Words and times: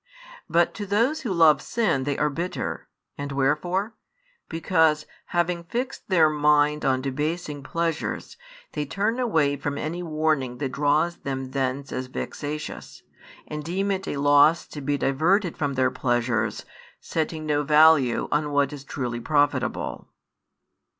But 0.49 0.73
to 0.81 0.87
those 0.87 1.21
who 1.21 1.31
love 1.31 1.61
sin 1.61 2.05
they 2.05 2.17
are 2.17 2.31
bitter, 2.31 2.87
and 3.19 3.31
wherefore? 3.31 3.93
Because, 4.49 5.05
having 5.25 5.63
fixed 5.65 6.09
their 6.09 6.27
mind 6.27 6.83
on 6.83 7.03
debasing 7.03 7.61
pleasures, 7.61 8.35
they 8.71 8.83
turn 8.83 9.19
away 9.19 9.57
from 9.57 9.77
any 9.77 10.01
warning 10.01 10.57
that 10.57 10.71
draws 10.71 11.17
them 11.17 11.51
thence 11.51 11.91
as 11.91 12.07
vexatious, 12.07 13.03
and 13.47 13.63
deem 13.63 13.91
it 13.91 14.07
a 14.07 14.17
loss 14.17 14.65
to 14.69 14.81
be 14.81 14.97
diverted 14.97 15.55
from 15.55 15.75
their 15.75 15.91
pleasures, 15.91 16.65
setting 16.99 17.45
no 17.45 17.61
value 17.61 18.27
on 18.31 18.49
what 18.49 18.73
is 18.73 18.83
truly 18.83 19.19
profitable. 19.19 20.07